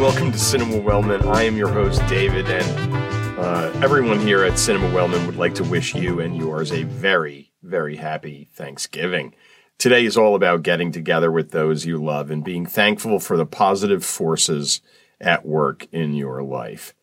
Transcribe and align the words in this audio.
Cinema 0.00 0.78
Wellman. 0.78 1.22
I 1.28 1.42
am 1.42 1.58
your 1.58 1.68
host, 1.68 2.00
David, 2.08 2.48
and 2.48 3.38
uh, 3.38 3.70
everyone 3.82 4.18
here 4.18 4.42
at 4.44 4.58
Cinema 4.58 4.92
Wellman 4.94 5.26
would 5.26 5.36
like 5.36 5.54
to 5.56 5.64
wish 5.64 5.94
you 5.94 6.20
and 6.20 6.38
yours 6.38 6.72
a 6.72 6.84
very, 6.84 7.52
very 7.62 7.96
happy 7.96 8.48
Thanksgiving. 8.54 9.34
Today 9.76 10.06
is 10.06 10.16
all 10.16 10.34
about 10.34 10.62
getting 10.62 10.90
together 10.90 11.30
with 11.30 11.50
those 11.50 11.84
you 11.84 12.02
love 12.02 12.30
and 12.30 12.42
being 12.42 12.64
thankful 12.64 13.20
for 13.20 13.36
the 13.36 13.44
positive 13.44 14.02
forces 14.02 14.80
at 15.20 15.44
work 15.44 15.86
in 15.92 16.14
your 16.14 16.42
life. 16.42 16.94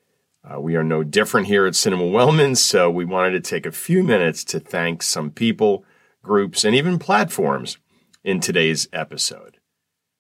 Uh, 0.43 0.60
we 0.60 0.75
are 0.75 0.84
no 0.84 1.04
different 1.04 1.46
here 1.46 1.68
at 1.68 1.75
Cinema 1.75 2.07
Wellman, 2.07 2.56
so 2.56 2.89
we 2.89 3.06
wanted 3.06 3.32
to 3.32 3.48
take 3.48 3.68
a 3.68 3.71
few 3.71 4.04
minutes 4.04 4.43
to 4.46 4.60
thank 4.60 5.04
some 5.04 5.29
people, 5.29 5.86
groups, 6.24 6.66
and 6.66 6.75
even 6.75 6.98
platforms 6.98 7.78
in 8.24 8.39
today's 8.39 8.88
episode. 8.92 9.57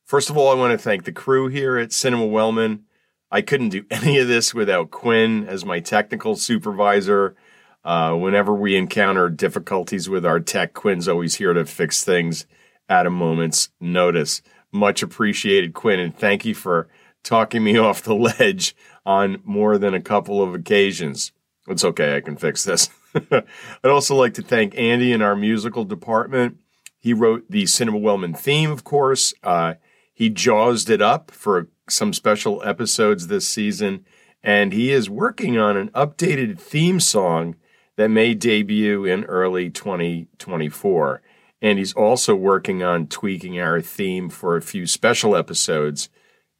First 0.07 0.29
of 0.29 0.37
all, 0.37 0.49
I 0.49 0.55
want 0.55 0.71
to 0.71 0.77
thank 0.77 1.03
the 1.03 1.11
crew 1.11 1.49
here 1.49 1.77
at 1.77 1.91
Cinema 1.91 2.25
Wellman. 2.25 2.85
I 3.29 3.41
couldn't 3.41 3.69
do 3.69 3.85
any 3.91 4.17
of 4.19 4.29
this 4.29 4.53
without 4.53 4.89
Quinn 4.89 5.45
as 5.45 5.65
my 5.65 5.81
technical 5.81 6.37
supervisor. 6.37 7.35
Uh, 7.83 8.15
whenever 8.15 8.53
we 8.53 8.77
encounter 8.77 9.29
difficulties 9.29 10.07
with 10.07 10.25
our 10.25 10.39
tech, 10.39 10.73
Quinn's 10.73 11.09
always 11.09 11.35
here 11.35 11.51
to 11.51 11.65
fix 11.65 12.05
things 12.05 12.45
at 12.87 13.05
a 13.05 13.09
moment's 13.09 13.69
notice. 13.81 14.41
Much 14.71 15.03
appreciated, 15.03 15.73
Quinn, 15.73 15.99
and 15.99 16.17
thank 16.17 16.45
you 16.45 16.55
for 16.55 16.87
talking 17.21 17.61
me 17.61 17.77
off 17.77 18.01
the 18.01 18.15
ledge 18.15 18.77
on 19.05 19.41
more 19.43 19.77
than 19.77 19.93
a 19.93 20.01
couple 20.01 20.41
of 20.41 20.55
occasions. 20.55 21.33
It's 21.67 21.83
okay, 21.83 22.15
I 22.15 22.21
can 22.21 22.37
fix 22.37 22.63
this. 22.63 22.89
I'd 23.13 23.43
also 23.83 24.15
like 24.15 24.35
to 24.35 24.41
thank 24.41 24.73
Andy 24.77 25.11
in 25.11 25.21
our 25.21 25.35
musical 25.35 25.83
department. 25.83 26.59
He 26.97 27.11
wrote 27.13 27.43
the 27.49 27.65
Cinema 27.65 27.97
Wellman 27.97 28.33
theme, 28.33 28.71
of 28.71 28.85
course. 28.85 29.33
Uh, 29.43 29.73
he 30.17 30.31
jawsed 30.31 30.89
it 30.89 30.99
up 30.99 31.29
for 31.29 31.67
some 31.87 32.11
special 32.11 32.63
episodes 32.65 33.27
this 33.27 33.47
season, 33.47 34.03
and 34.41 34.73
he 34.73 34.91
is 34.91 35.11
working 35.11 35.59
on 35.59 35.77
an 35.77 35.89
updated 35.89 36.59
theme 36.59 36.99
song 36.99 37.55
that 37.97 38.07
may 38.07 38.33
debut 38.33 39.05
in 39.05 39.25
early 39.25 39.69
2024. 39.69 41.21
And 41.61 41.77
he's 41.77 41.93
also 41.93 42.33
working 42.33 42.81
on 42.81 43.05
tweaking 43.05 43.59
our 43.59 43.79
theme 43.79 44.29
for 44.29 44.57
a 44.57 44.61
few 44.63 44.87
special 44.87 45.35
episodes 45.35 46.09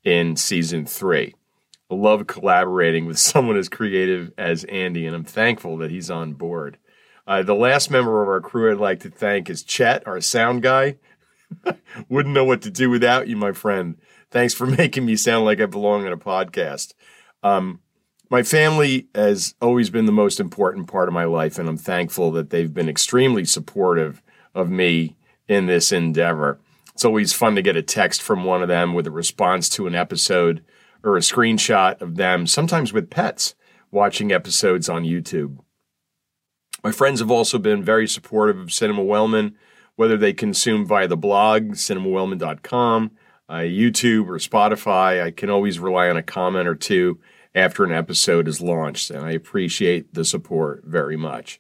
in 0.04 0.36
season 0.36 0.86
three. 0.86 1.34
I 1.90 1.96
love 1.96 2.28
collaborating 2.28 3.08
with 3.08 3.18
someone 3.18 3.58
as 3.58 3.70
creative 3.70 4.34
as 4.38 4.66
Andy, 4.66 5.08
and 5.08 5.16
I'm 5.16 5.24
thankful 5.24 5.78
that 5.78 5.90
he's 5.90 6.12
on 6.12 6.34
board. 6.34 6.78
Uh, 7.26 7.42
the 7.42 7.56
last 7.56 7.90
member 7.90 8.22
of 8.22 8.30
our 8.30 8.40
crew 8.40 8.72
I'd 8.72 8.78
like 8.78 9.00
to 9.00 9.10
thank 9.10 9.50
is 9.50 9.64
Chet, 9.64 10.06
our 10.06 10.22
sound 10.22 10.62
guy. 10.62 10.98
Wouldn't 12.10 12.34
know 12.34 12.46
what 12.46 12.62
to 12.64 12.72
do 12.72 12.90
without 12.90 13.28
you, 13.28 13.36
my 13.36 13.52
friend. 13.52 13.98
Thanks 14.32 14.54
for 14.54 14.66
making 14.78 15.06
me 15.06 15.16
sound 15.16 15.46
like 15.46 15.62
I 15.62 15.66
belong 15.66 16.06
on 16.06 16.14
a 16.14 16.18
podcast. 16.18 16.94
Um, 17.44 17.82
my 18.30 18.44
family 18.44 19.08
has 19.16 19.56
always 19.62 19.90
been 19.90 20.06
the 20.06 20.12
most 20.12 20.40
important 20.40 20.88
part 20.88 21.08
of 21.08 21.14
my 21.14 21.24
life, 21.24 21.58
and 21.58 21.70
I'm 21.70 21.78
thankful 21.78 22.32
that 22.32 22.50
they've 22.50 22.74
been 22.74 22.90
extremely 22.90 23.46
supportive 23.46 24.22
of 24.54 24.70
me 24.70 25.16
in 25.48 25.66
this 25.66 25.92
endeavor. 25.92 26.60
It's 26.94 27.06
always 27.06 27.32
fun 27.32 27.56
to 27.56 27.62
get 27.62 27.78
a 27.78 27.82
text 27.82 28.22
from 28.22 28.44
one 28.44 28.62
of 28.62 28.68
them 28.68 28.94
with 28.94 29.08
a 29.08 29.12
response 29.12 29.70
to 29.70 29.88
an 29.88 29.96
episode 29.96 30.64
or 31.04 31.16
a 31.16 31.22
screenshot 31.22 32.02
of 32.02 32.16
them, 32.16 32.48
sometimes 32.48 32.92
with 32.92 33.10
pets, 33.10 33.56
watching 33.92 34.32
episodes 34.32 34.90
on 34.90 35.04
YouTube. 35.04 35.60
My 36.84 36.92
friends 36.92 37.20
have 37.20 37.32
also 37.32 37.60
been 37.60 37.84
very 37.84 38.08
supportive 38.08 38.60
of 38.60 38.74
Cinema 38.74 39.04
Wellman, 39.04 39.56
whether 39.98 40.16
they 40.16 40.32
consume 40.32 40.86
via 40.86 41.08
the 41.08 41.18
blog, 41.18 41.72
cinemawellman.com, 41.72 43.12
uh, 43.50 43.54
YouTube, 43.56 44.30
or 44.30 44.38
Spotify. 44.38 45.22
I 45.22 45.32
can 45.32 45.50
always 45.50 45.80
rely 45.80 46.10
on 46.10 46.16
a 46.16 46.24
comment 46.24 46.68
or 46.68 46.76
two 46.76 47.20
after 47.54 47.84
an 47.84 47.92
episode 47.92 48.48
is 48.48 48.62
launched, 48.62 49.10
and 49.10 49.26
I 49.26 49.32
appreciate 49.32 50.14
the 50.14 50.24
support 50.24 50.84
very 50.86 51.18
much. 51.18 51.60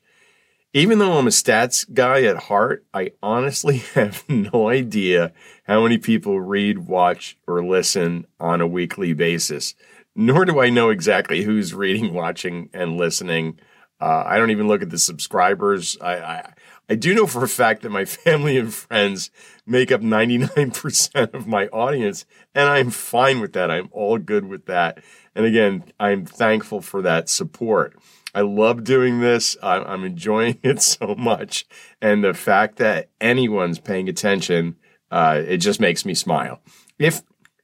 Even 0.74 1.00
though 1.00 1.18
I'm 1.18 1.26
a 1.26 1.32
stats 1.32 1.92
guy 1.92 2.24
at 2.24 2.38
heart, 2.44 2.86
I 2.94 3.12
honestly 3.24 3.78
have 3.96 4.24
no 4.30 4.70
idea 4.70 5.34
how 5.64 5.82
many 5.82 5.98
people 5.98 6.40
read, 6.40 6.80
watch, 6.80 7.38
or 7.48 7.66
listen 7.66 8.28
on 8.40 8.62
a 8.62 8.68
weekly 8.68 9.14
basis. 9.14 9.74
Nor 10.16 10.46
do 10.46 10.60
I 10.60 10.70
know 10.70 10.90
exactly 10.90 11.44
who's 11.44 11.74
reading, 11.74 12.14
watching, 12.14 12.70
and 12.74 12.98
listening. 12.98 13.60
Uh, 14.00 14.24
I 14.26 14.38
don't 14.38 14.52
even 14.52 14.68
look 14.68 14.84
at 14.84 14.92
the 14.92 15.00
subscribers. 15.00 15.98
I, 16.00 16.18
I, 16.18 16.54
I 16.90 16.96
do 16.96 17.14
know 17.14 17.28
for 17.28 17.44
a 17.44 17.50
fact 17.50 17.82
that 17.82 17.90
my 17.90 18.06
family 18.06 18.58
and 18.58 18.74
friends 18.74 19.30
make 19.66 19.92
up 19.92 20.02
99% 20.02 21.34
of 21.34 21.48
my 21.48 21.68
audience, 21.68 22.26
and 22.56 22.70
I'm 22.70 22.92
fine 22.92 23.40
with 23.40 23.54
that. 23.54 23.70
I'm 23.70 23.90
all 23.92 24.18
good 24.18 24.46
with 24.46 24.66
that. 24.68 25.04
And 25.36 25.46
again, 25.46 25.84
I'm 26.00 26.26
thankful 26.26 26.82
for 26.82 27.02
that 27.02 27.30
support. 27.30 27.98
I 28.34 28.42
love 28.42 28.84
doing 28.84 29.20
this. 29.20 29.58
I'm 29.64 30.04
enjoying 30.04 30.60
it 30.64 30.82
so 30.82 31.16
much. 31.16 31.66
And 32.02 32.24
the 32.24 32.34
fact 32.34 32.78
that 32.78 33.10
anyone's 33.20 33.80
paying 33.80 34.08
attention, 34.08 34.76
uh, 35.12 35.42
it 35.46 35.58
just 35.58 35.80
makes 35.80 36.06
me 36.06 36.14
smile. 36.14 36.62
If, 37.00 37.24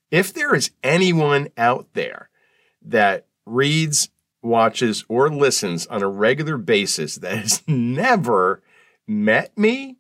if 0.10 0.34
there 0.34 0.56
is 0.56 0.72
anyone 0.84 1.50
out 1.58 1.88
there 1.94 2.30
that 2.82 3.28
reads, 3.46 4.10
watches, 4.42 5.06
or 5.08 5.30
listens 5.30 5.86
on 5.88 6.02
a 6.02 6.10
regular 6.10 6.58
basis 6.58 7.16
that 7.18 7.38
has 7.38 7.64
never 7.68 8.63
met 9.08 9.58
me, 9.58 9.98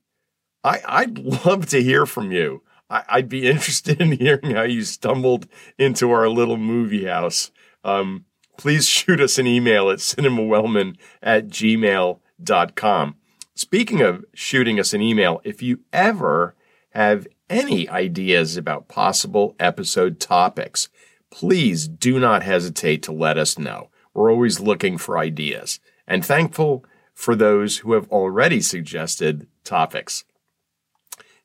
I, 0.63 0.81
I'd 0.87 1.19
love 1.45 1.67
to 1.67 1.81
hear 1.81 2.05
from 2.05 2.31
you. 2.31 2.61
I, 2.89 3.17
would 3.17 3.29
be 3.29 3.49
interested 3.49 3.99
in 3.99 4.13
hearing 4.13 4.51
how 4.51 4.63
you 4.63 4.83
stumbled 4.83 5.47
into 5.77 6.11
our 6.11 6.29
little 6.29 6.57
movie 6.57 7.05
house 7.05 7.51
um, 7.83 8.25
please 8.57 8.87
shoot 8.87 9.19
us 9.19 9.37
an 9.37 9.47
email 9.47 9.89
at 9.89 9.99
cinemawellman 9.99 10.95
at 11.21 11.47
gmail.com. 11.47 13.15
Speaking 13.55 14.01
of 14.01 14.25
shooting 14.33 14.79
us 14.79 14.93
an 14.93 15.01
email, 15.01 15.41
if 15.43 15.61
you 15.61 15.81
ever 15.91 16.55
have 16.91 17.27
any 17.49 17.87
ideas 17.89 18.57
about 18.57 18.87
possible 18.87 19.55
episode 19.59 20.19
topics, 20.19 20.89
please 21.29 21.87
do 21.87 22.19
not 22.19 22.43
hesitate 22.43 23.03
to 23.03 23.11
let 23.11 23.37
us 23.37 23.59
know. 23.59 23.89
We're 24.13 24.31
always 24.31 24.59
looking 24.59 24.97
for 24.97 25.17
ideas 25.17 25.79
and 26.07 26.25
thankful 26.25 26.85
for 27.13 27.35
those 27.35 27.79
who 27.79 27.93
have 27.93 28.09
already 28.09 28.61
suggested 28.61 29.47
topics. 29.63 30.23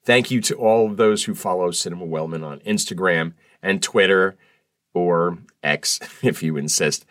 Thank 0.04 0.30
you 0.30 0.40
to 0.42 0.54
all 0.54 0.86
of 0.86 0.96
those 0.96 1.24
who 1.24 1.34
follow 1.34 1.70
Cinema 1.70 2.04
Wellman 2.04 2.42
on 2.42 2.60
Instagram 2.60 3.34
and 3.62 3.82
Twitter 3.82 4.36
or 4.94 5.38
X, 5.62 6.00
if 6.22 6.42
you 6.42 6.56
insist. 6.56 7.04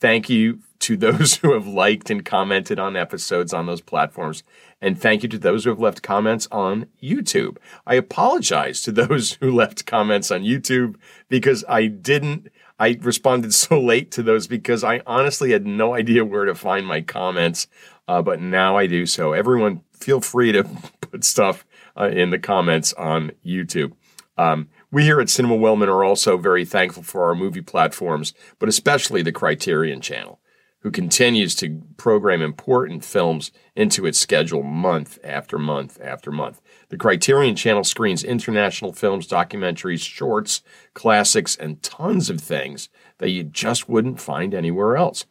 Thank 0.00 0.28
you 0.28 0.60
to 0.80 0.96
those 0.96 1.36
who 1.42 1.52
have 1.52 1.66
liked 1.66 2.10
and 2.10 2.24
commented 2.24 2.78
on 2.78 2.96
episodes 2.96 3.52
on 3.52 3.66
those 3.66 3.80
platforms. 3.80 4.42
And 4.80 5.00
thank 5.00 5.22
you 5.22 5.28
to 5.30 5.38
those 5.38 5.64
who 5.64 5.70
have 5.70 5.80
left 5.80 6.02
comments 6.02 6.46
on 6.52 6.86
YouTube. 7.02 7.56
I 7.86 7.94
apologize 7.94 8.82
to 8.82 8.92
those 8.92 9.32
who 9.40 9.50
left 9.50 9.86
comments 9.86 10.30
on 10.30 10.42
YouTube 10.42 10.96
because 11.28 11.64
I 11.68 11.86
didn't, 11.86 12.48
I 12.78 12.98
responded 13.00 13.54
so 13.54 13.80
late 13.80 14.10
to 14.12 14.22
those 14.22 14.46
because 14.46 14.84
I 14.84 15.02
honestly 15.06 15.52
had 15.52 15.66
no 15.66 15.94
idea 15.94 16.24
where 16.24 16.44
to 16.44 16.54
find 16.54 16.86
my 16.86 17.00
comments. 17.00 17.66
Uh, 18.08 18.22
but 18.22 18.40
now 18.40 18.76
I 18.76 18.86
do. 18.86 19.06
So 19.06 19.32
everyone 19.32 19.82
feel 19.92 20.20
free 20.20 20.52
to 20.52 20.64
put 21.00 21.24
stuff 21.24 21.66
uh, 21.98 22.08
in 22.08 22.30
the 22.30 22.38
comments 22.38 22.92
on 22.94 23.32
YouTube. 23.44 23.92
Um, 24.38 24.68
we 24.90 25.04
here 25.04 25.20
at 25.20 25.30
Cinema 25.30 25.56
Wellman 25.56 25.88
are 25.88 26.04
also 26.04 26.36
very 26.36 26.64
thankful 26.64 27.02
for 27.02 27.24
our 27.24 27.34
movie 27.34 27.62
platforms, 27.62 28.34
but 28.58 28.68
especially 28.68 29.22
the 29.22 29.32
Criterion 29.32 30.00
Channel, 30.00 30.40
who 30.80 30.90
continues 30.90 31.54
to 31.56 31.82
program 31.96 32.42
important 32.42 33.04
films 33.04 33.50
into 33.74 34.06
its 34.06 34.18
schedule 34.18 34.62
month 34.62 35.18
after 35.24 35.58
month 35.58 35.98
after 36.02 36.30
month. 36.30 36.60
The 36.90 36.98
Criterion 36.98 37.56
Channel 37.56 37.84
screens 37.84 38.22
international 38.22 38.92
films, 38.92 39.26
documentaries, 39.26 40.02
shorts, 40.02 40.62
classics, 40.92 41.56
and 41.56 41.82
tons 41.82 42.28
of 42.28 42.40
things 42.40 42.88
that 43.18 43.30
you 43.30 43.42
just 43.42 43.88
wouldn't 43.88 44.20
find 44.20 44.52
anywhere 44.54 44.96
else. 44.96 45.24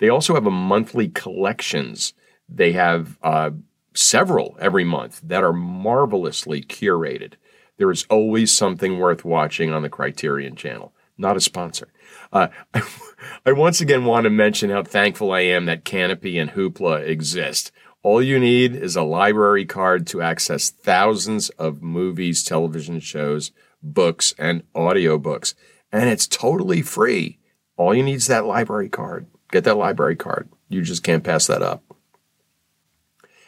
They 0.00 0.08
also 0.08 0.34
have 0.34 0.46
a 0.46 0.50
monthly 0.50 1.08
collections. 1.08 2.14
They 2.48 2.72
have 2.72 3.18
uh, 3.22 3.50
several 3.94 4.56
every 4.58 4.84
month 4.84 5.20
that 5.22 5.44
are 5.44 5.52
marvelously 5.52 6.62
curated. 6.62 7.34
There 7.76 7.90
is 7.90 8.06
always 8.10 8.52
something 8.52 8.98
worth 8.98 9.24
watching 9.24 9.72
on 9.72 9.82
the 9.82 9.88
Criterion 9.88 10.56
channel. 10.56 10.92
Not 11.16 11.36
a 11.36 11.40
sponsor. 11.40 11.88
Uh, 12.32 12.48
I, 12.74 12.82
I 13.46 13.52
once 13.52 13.80
again 13.80 14.06
want 14.06 14.24
to 14.24 14.30
mention 14.30 14.70
how 14.70 14.82
thankful 14.82 15.32
I 15.32 15.40
am 15.40 15.66
that 15.66 15.84
Kanopy 15.84 16.40
and 16.40 16.50
Hoopla 16.50 17.06
exist. 17.06 17.70
All 18.02 18.22
you 18.22 18.38
need 18.38 18.74
is 18.74 18.96
a 18.96 19.02
library 19.02 19.66
card 19.66 20.06
to 20.08 20.22
access 20.22 20.70
thousands 20.70 21.50
of 21.50 21.82
movies, 21.82 22.42
television 22.42 23.00
shows, 23.00 23.52
books, 23.82 24.34
and 24.38 24.62
audiobooks. 24.72 25.52
And 25.92 26.08
it's 26.08 26.26
totally 26.26 26.80
free. 26.80 27.38
All 27.76 27.94
you 27.94 28.02
need 28.02 28.14
is 28.14 28.26
that 28.28 28.46
library 28.46 28.88
card. 28.88 29.26
Get 29.50 29.64
that 29.64 29.76
library 29.76 30.16
card. 30.16 30.48
You 30.68 30.82
just 30.82 31.02
can't 31.02 31.24
pass 31.24 31.46
that 31.46 31.62
up. 31.62 31.82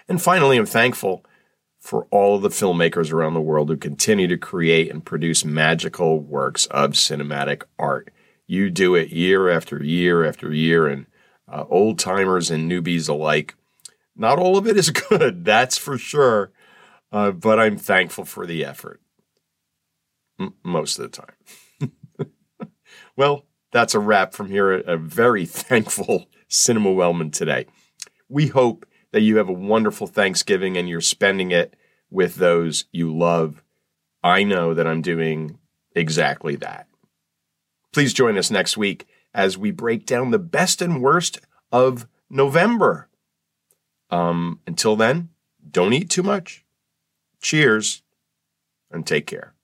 And 0.08 0.20
finally, 0.20 0.56
I'm 0.56 0.66
thankful 0.66 1.24
for 1.78 2.06
all 2.10 2.36
of 2.36 2.42
the 2.42 2.48
filmmakers 2.48 3.12
around 3.12 3.34
the 3.34 3.40
world 3.40 3.68
who 3.68 3.76
continue 3.76 4.28
to 4.28 4.36
create 4.36 4.90
and 4.90 5.04
produce 5.04 5.44
magical 5.44 6.20
works 6.20 6.66
of 6.66 6.92
cinematic 6.92 7.62
art. 7.78 8.10
you 8.46 8.70
do 8.70 8.94
it 8.94 9.10
year 9.10 9.48
after 9.48 9.82
year 9.82 10.24
after 10.24 10.52
year, 10.52 10.86
and 10.86 11.06
uh, 11.50 11.64
old 11.68 11.98
timers 11.98 12.50
and 12.50 12.70
newbies 12.70 13.08
alike. 13.08 13.54
Not 14.14 14.38
all 14.38 14.56
of 14.56 14.66
it 14.66 14.76
is 14.76 14.90
good, 15.08 15.44
that's 15.44 15.78
for 15.78 15.96
sure, 15.98 16.52
uh, 17.10 17.30
but 17.30 17.58
I'm 17.58 17.78
thankful 17.78 18.24
for 18.24 18.46
the 18.46 18.64
effort 18.64 19.00
M- 20.38 20.54
most 20.62 20.98
of 20.98 21.10
the 21.10 21.26
time. 21.88 22.30
well, 23.16 23.46
that's 23.72 23.94
a 23.94 24.00
wrap 24.00 24.34
from 24.34 24.48
here. 24.48 24.72
A 24.72 24.96
very 24.96 25.46
thankful 25.46 26.26
Cinema 26.48 26.92
Wellman 26.92 27.30
today. 27.30 27.66
We 28.28 28.48
hope 28.48 28.86
that 29.12 29.22
you 29.22 29.38
have 29.38 29.48
a 29.48 29.52
wonderful 29.52 30.06
Thanksgiving 30.06 30.76
and 30.76 30.88
you're 30.88 31.00
spending 31.00 31.50
it 31.50 31.74
with 32.10 32.36
those 32.36 32.84
you 32.92 33.14
love. 33.14 33.62
I 34.22 34.44
know 34.44 34.74
that 34.74 34.86
I'm 34.86 35.02
doing 35.02 35.58
exactly 35.94 36.56
that. 36.56 36.86
Please 37.92 38.14
join 38.14 38.38
us 38.38 38.50
next 38.50 38.76
week 38.76 39.06
as 39.34 39.58
we 39.58 39.70
break 39.70 40.06
down 40.06 40.30
the 40.30 40.38
best 40.38 40.80
and 40.80 41.02
worst 41.02 41.40
of 41.70 42.06
November. 42.30 43.08
Um, 44.10 44.60
until 44.66 44.96
then, 44.96 45.30
don't 45.70 45.92
eat 45.92 46.10
too 46.10 46.22
much. 46.22 46.64
Cheers 47.40 48.02
and 48.90 49.06
take 49.06 49.26
care. 49.26 49.54